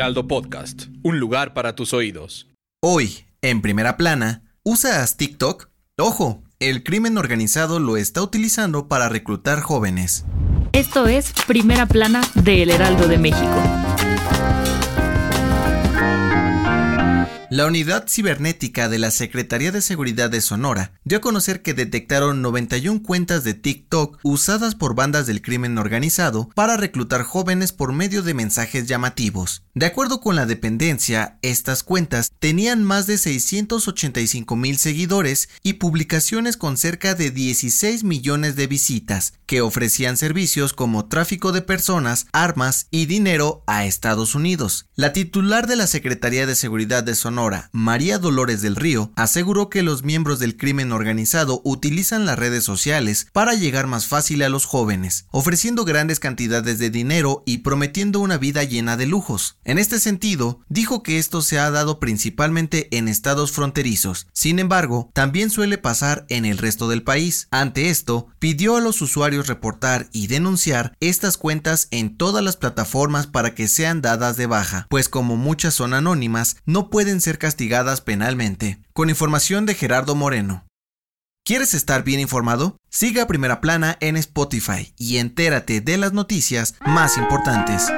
Heraldo 0.00 0.26
Podcast, 0.26 0.84
un 1.02 1.20
lugar 1.20 1.52
para 1.52 1.74
tus 1.74 1.92
oídos. 1.92 2.48
Hoy, 2.82 3.26
en 3.42 3.60
primera 3.60 3.98
plana, 3.98 4.44
¿usas 4.62 5.18
TikTok? 5.18 5.68
Ojo, 5.98 6.42
el 6.58 6.84
crimen 6.84 7.18
organizado 7.18 7.80
lo 7.80 7.98
está 7.98 8.22
utilizando 8.22 8.88
para 8.88 9.10
reclutar 9.10 9.60
jóvenes. 9.60 10.24
Esto 10.72 11.06
es 11.06 11.34
Primera 11.46 11.84
Plana 11.84 12.22
de 12.34 12.62
El 12.62 12.70
Heraldo 12.70 13.08
de 13.08 13.18
México. 13.18 13.62
La 17.52 17.66
unidad 17.66 18.06
cibernética 18.08 18.88
de 18.88 19.00
la 19.00 19.10
Secretaría 19.10 19.72
de 19.72 19.82
Seguridad 19.82 20.30
de 20.30 20.40
Sonora 20.40 20.92
dio 21.02 21.18
a 21.18 21.20
conocer 21.20 21.62
que 21.62 21.74
detectaron 21.74 22.42
91 22.42 23.02
cuentas 23.02 23.42
de 23.42 23.54
TikTok 23.54 24.20
usadas 24.22 24.76
por 24.76 24.94
bandas 24.94 25.26
del 25.26 25.42
crimen 25.42 25.76
organizado 25.76 26.48
para 26.54 26.76
reclutar 26.76 27.24
jóvenes 27.24 27.72
por 27.72 27.92
medio 27.92 28.22
de 28.22 28.34
mensajes 28.34 28.86
llamativos. 28.86 29.64
De 29.74 29.86
acuerdo 29.86 30.20
con 30.20 30.36
la 30.36 30.46
dependencia, 30.46 31.40
estas 31.42 31.82
cuentas 31.82 32.30
tenían 32.38 32.84
más 32.84 33.08
de 33.08 33.18
685 33.18 34.54
mil 34.54 34.78
seguidores 34.78 35.48
y 35.64 35.72
publicaciones 35.72 36.56
con 36.56 36.76
cerca 36.76 37.16
de 37.16 37.32
16 37.32 38.04
millones 38.04 38.54
de 38.54 38.68
visitas, 38.68 39.32
que 39.46 39.60
ofrecían 39.60 40.16
servicios 40.16 40.72
como 40.72 41.06
tráfico 41.06 41.50
de 41.50 41.62
personas, 41.62 42.28
armas 42.32 42.86
y 42.92 43.06
dinero 43.06 43.64
a 43.66 43.86
Estados 43.86 44.36
Unidos. 44.36 44.86
La 44.94 45.12
titular 45.12 45.66
de 45.66 45.74
la 45.74 45.88
Secretaría 45.88 46.46
de 46.46 46.54
Seguridad 46.54 47.02
de 47.02 47.16
Sonora 47.16 47.39
María 47.72 48.18
Dolores 48.18 48.60
del 48.60 48.76
Río, 48.76 49.12
aseguró 49.16 49.70
que 49.70 49.82
los 49.82 50.02
miembros 50.02 50.38
del 50.38 50.58
crimen 50.58 50.92
organizado 50.92 51.62
utilizan 51.64 52.26
las 52.26 52.38
redes 52.38 52.64
sociales 52.64 53.28
para 53.32 53.54
llegar 53.54 53.86
más 53.86 54.06
fácil 54.06 54.42
a 54.42 54.50
los 54.50 54.66
jóvenes, 54.66 55.24
ofreciendo 55.30 55.86
grandes 55.86 56.20
cantidades 56.20 56.78
de 56.78 56.90
dinero 56.90 57.42
y 57.46 57.58
prometiendo 57.58 58.20
una 58.20 58.36
vida 58.36 58.62
llena 58.64 58.98
de 58.98 59.06
lujos. 59.06 59.56
En 59.64 59.78
este 59.78 60.00
sentido, 60.00 60.60
dijo 60.68 61.02
que 61.02 61.18
esto 61.18 61.40
se 61.40 61.58
ha 61.58 61.70
dado 61.70 61.98
principalmente 61.98 62.88
en 62.96 63.08
estados 63.08 63.52
fronterizos. 63.52 64.26
Sin 64.34 64.58
embargo, 64.58 65.10
también 65.14 65.48
suele 65.48 65.78
pasar 65.78 66.26
en 66.28 66.44
el 66.44 66.58
resto 66.58 66.88
del 66.88 67.02
país. 67.02 67.48
Ante 67.50 67.88
esto, 67.88 68.28
pidió 68.38 68.76
a 68.76 68.80
los 68.80 69.00
usuarios 69.00 69.46
reportar 69.46 70.08
y 70.12 70.26
denunciar 70.26 70.94
estas 71.00 71.38
cuentas 71.38 71.88
en 71.90 72.18
todas 72.18 72.44
las 72.44 72.56
plataformas 72.56 73.26
para 73.26 73.54
que 73.54 73.66
sean 73.66 74.02
dadas 74.02 74.36
de 74.36 74.46
baja, 74.46 74.86
pues 74.90 75.08
como 75.08 75.36
muchas 75.36 75.72
son 75.72 75.94
anónimas, 75.94 76.56
no 76.66 76.90
pueden 76.90 77.20
ser 77.20 77.29
castigadas 77.38 78.00
penalmente. 78.00 78.80
Con 78.92 79.10
información 79.10 79.66
de 79.66 79.74
Gerardo 79.74 80.14
Moreno. 80.14 80.66
¿Quieres 81.44 81.74
estar 81.74 82.04
bien 82.04 82.20
informado? 82.20 82.76
Siga 82.90 83.26
Primera 83.26 83.60
Plana 83.60 83.96
en 84.00 84.16
Spotify 84.16 84.92
y 84.96 85.16
entérate 85.16 85.80
de 85.80 85.96
las 85.96 86.12
noticias 86.12 86.74
más 86.84 87.16
importantes. 87.16 87.90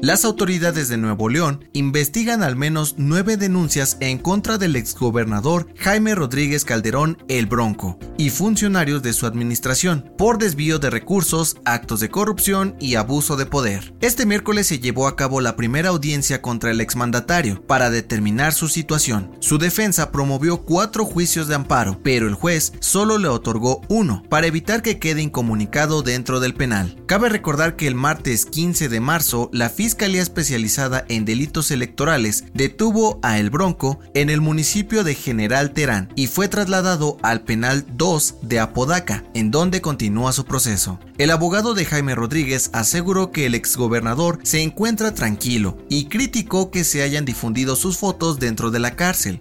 Las 0.00 0.24
autoridades 0.24 0.88
de 0.88 0.96
Nuevo 0.96 1.28
León 1.28 1.68
investigan 1.72 2.42
al 2.42 2.56
menos 2.56 2.96
nueve 2.98 3.36
denuncias 3.36 3.98
en 4.00 4.18
contra 4.18 4.58
del 4.58 4.74
exgobernador 4.74 5.68
Jaime 5.78 6.16
Rodríguez 6.16 6.64
Calderón 6.64 7.22
El 7.28 7.46
Bronco 7.46 8.00
y 8.22 8.30
funcionarios 8.30 9.02
de 9.02 9.12
su 9.12 9.26
administración 9.26 10.12
por 10.16 10.38
desvío 10.38 10.78
de 10.78 10.90
recursos, 10.90 11.56
actos 11.64 11.98
de 11.98 12.08
corrupción 12.08 12.76
y 12.78 12.94
abuso 12.94 13.36
de 13.36 13.46
poder. 13.46 13.94
Este 14.00 14.26
miércoles 14.26 14.68
se 14.68 14.78
llevó 14.78 15.08
a 15.08 15.16
cabo 15.16 15.40
la 15.40 15.56
primera 15.56 15.88
audiencia 15.88 16.40
contra 16.40 16.70
el 16.70 16.80
exmandatario 16.80 17.66
para 17.66 17.90
determinar 17.90 18.52
su 18.52 18.68
situación. 18.68 19.32
Su 19.40 19.58
defensa 19.58 20.12
promovió 20.12 20.62
cuatro 20.62 21.04
juicios 21.04 21.48
de 21.48 21.56
amparo, 21.56 21.98
pero 22.04 22.28
el 22.28 22.34
juez 22.34 22.72
solo 22.78 23.18
le 23.18 23.26
otorgó 23.26 23.80
uno 23.88 24.22
para 24.28 24.46
evitar 24.46 24.82
que 24.82 25.00
quede 25.00 25.20
incomunicado 25.20 26.02
dentro 26.02 26.38
del 26.38 26.54
penal. 26.54 27.02
Cabe 27.06 27.28
recordar 27.28 27.74
que 27.74 27.88
el 27.88 27.96
martes 27.96 28.46
15 28.46 28.88
de 28.88 29.00
marzo 29.00 29.50
la 29.52 29.68
Fiscalía 29.68 30.22
Especializada 30.22 31.04
en 31.08 31.24
Delitos 31.24 31.72
Electorales 31.72 32.44
detuvo 32.54 33.18
a 33.24 33.40
El 33.40 33.50
Bronco 33.50 33.98
en 34.14 34.30
el 34.30 34.40
municipio 34.40 35.02
de 35.02 35.16
General 35.16 35.72
Terán 35.72 36.12
y 36.14 36.28
fue 36.28 36.46
trasladado 36.46 37.16
al 37.22 37.42
penal 37.42 37.84
2 38.12 38.34
de 38.42 38.60
Apodaca, 38.60 39.24
en 39.32 39.50
donde 39.50 39.80
continúa 39.80 40.34
su 40.34 40.44
proceso. 40.44 41.00
El 41.16 41.30
abogado 41.30 41.72
de 41.72 41.86
Jaime 41.86 42.14
Rodríguez 42.14 42.68
aseguró 42.74 43.32
que 43.32 43.46
el 43.46 43.54
exgobernador 43.54 44.38
se 44.42 44.60
encuentra 44.60 45.14
tranquilo 45.14 45.78
y 45.88 46.10
criticó 46.10 46.70
que 46.70 46.84
se 46.84 47.02
hayan 47.02 47.24
difundido 47.24 47.74
sus 47.74 47.96
fotos 47.96 48.38
dentro 48.38 48.70
de 48.70 48.80
la 48.80 48.96
cárcel. 48.96 49.40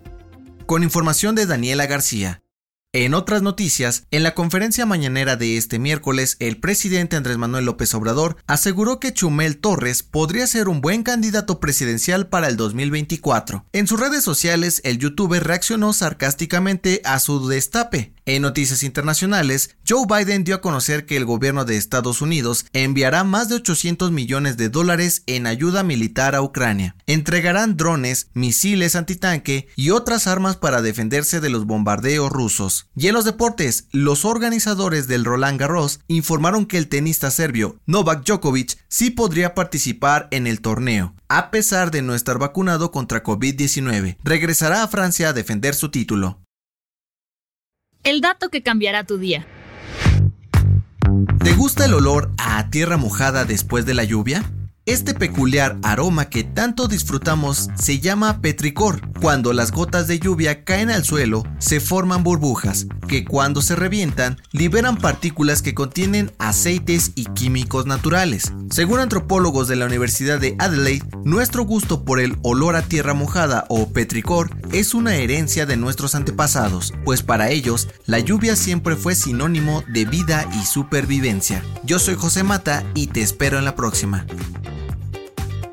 Con 0.68 0.84
información 0.84 1.36
de 1.36 1.48
Daniela 1.48 1.86
García, 1.86 2.42
en 2.94 3.14
otras 3.14 3.42
noticias, 3.42 4.04
en 4.12 4.22
la 4.22 4.34
conferencia 4.34 4.86
mañanera 4.86 5.38
de 5.38 5.56
este 5.56 5.80
miércoles, 5.80 6.36
el 6.40 6.58
presidente 6.58 7.16
Andrés 7.16 7.38
Manuel 7.38 7.64
López 7.64 7.94
Obrador 7.94 8.36
aseguró 8.48 9.00
que 9.00 9.14
Chumel 9.14 9.60
Torres 9.60 10.04
podría 10.04 10.46
ser 10.46 10.68
un 10.68 10.82
buen 10.82 11.04
candidato 11.04 11.62
presidencial 11.62 12.28
para 12.28 12.50
el 12.50 12.58
2024. 12.58 13.66
En 13.72 13.88
sus 13.88 13.98
redes 13.98 14.26
sociales, 14.26 14.82
el 14.84 14.98
youtuber 14.98 15.42
reaccionó 15.42 15.94
sarcásticamente 15.94 17.02
a 17.06 17.20
su 17.20 17.48
destape. 17.48 18.14
En 18.26 18.44
noticias 18.44 18.84
internacionales, 18.84 19.76
Joe 19.88 20.06
Biden 20.08 20.44
dio 20.44 20.54
a 20.54 20.62
conocer 20.62 21.08
que 21.08 21.18
el 21.18 21.26
gobierno 21.26 21.66
de 21.66 21.76
Estados 21.76 22.22
Unidos 22.22 22.68
enviará 22.72 23.24
más 23.24 23.50
de 23.50 23.56
800 23.56 24.12
millones 24.12 24.58
de 24.58 24.70
dólares 24.70 25.24
en 25.26 25.48
ayuda 25.48 25.82
militar 25.82 26.36
a 26.36 26.44
Ucrania. 26.44 26.96
Entregarán 27.08 27.78
drones, 27.78 28.28
misiles 28.34 28.96
antitanque 28.96 29.68
y 29.76 29.90
otras 29.90 30.28
armas 30.28 30.56
para 30.56 30.84
defenderse 30.84 31.40
de 31.40 31.50
los 31.50 31.66
bombardeos 31.66 32.32
rusos. 32.32 32.88
Y 32.96 33.08
en 33.08 33.16
los 33.16 33.26
deportes, 33.26 33.88
los 33.92 34.24
organizadores 34.24 35.08
del 35.08 35.26
Roland 35.26 35.60
Garros 35.60 36.00
informaron 36.08 36.68
que 36.68 36.78
el 36.78 36.90
tenista 36.90 37.32
serbio 37.32 37.78
Novak 37.88 38.24
Djokovic 38.24 38.78
sí 38.88 39.10
podría 39.10 39.56
participar 39.56 40.28
en 40.30 40.46
el 40.46 40.62
torneo, 40.62 41.16
a 41.28 41.50
pesar 41.50 41.90
de 41.90 42.04
no 42.04 42.14
estar 42.14 42.38
vacunado 42.38 42.92
contra 42.92 43.24
COVID-19. 43.24 44.18
Regresará 44.24 44.84
a 44.84 44.88
Francia 44.88 45.30
a 45.30 45.34
defender 45.34 45.74
su 45.74 45.90
título. 45.90 46.40
El 48.04 48.20
dato 48.20 48.50
que 48.50 48.64
cambiará 48.64 49.04
tu 49.04 49.20
día. 49.20 49.46
¿Te 51.44 51.54
gusta 51.54 51.86
el 51.86 51.94
olor 51.94 52.32
a 52.38 52.70
tierra 52.72 52.98
mojada 52.98 53.46
después 53.46 53.86
de 53.86 53.94
la 53.94 54.04
lluvia? 54.04 54.44
Este 54.92 55.14
peculiar 55.14 55.78
aroma 55.84 56.26
que 56.26 56.44
tanto 56.44 56.90
disfrutamos 56.90 57.70
se 57.76 58.02
llama 58.02 58.42
petricor. 58.42 59.00
Cuando 59.22 59.54
las 59.54 59.72
gotas 59.72 60.06
de 60.10 60.20
lluvia 60.20 60.66
caen 60.66 60.90
al 60.90 61.06
suelo, 61.06 61.46
se 61.60 61.80
forman 61.80 62.26
burbujas, 62.26 62.88
que 63.08 63.24
cuando 63.24 63.62
se 63.62 63.78
revientan, 63.78 64.42
liberan 64.52 64.98
partículas 64.98 65.62
que 65.62 65.74
contienen 65.74 66.34
aceites 66.40 67.14
y 67.16 67.24
químicos 67.28 67.86
naturales. 67.86 68.52
Según 68.70 69.00
antropólogos 69.00 69.70
de 69.70 69.78
la 69.78 69.86
Universidad 69.86 70.42
de 70.42 70.58
Adelaide, 70.60 71.08
nuestro 71.24 71.64
gusto 71.64 72.04
por 72.04 72.20
el 72.20 72.38
olor 72.42 72.76
a 72.76 72.82
tierra 72.82 73.14
mojada 73.14 73.64
o 73.70 73.94
petricor 73.94 74.50
es 74.74 74.94
una 74.94 75.16
herencia 75.16 75.66
de 75.66 75.78
nuestros 75.78 76.16
antepasados, 76.16 76.94
pues 77.06 77.24
para 77.24 77.50
ellos, 77.50 77.88
la 78.08 78.20
lluvia 78.20 78.58
siempre 78.58 78.98
fue 78.98 79.16
sinónimo 79.16 79.86
de 79.88 80.04
vida 80.04 80.50
y 80.62 80.66
supervivencia. 80.66 81.64
Yo 81.86 81.98
soy 81.98 82.16
José 82.16 82.44
Mata 82.44 82.84
y 82.94 83.08
te 83.08 83.22
espero 83.22 83.58
en 83.58 83.64
la 83.64 83.78
próxima. 83.78 84.26